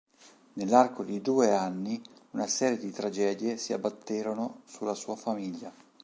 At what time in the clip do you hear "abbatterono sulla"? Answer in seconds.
3.71-4.95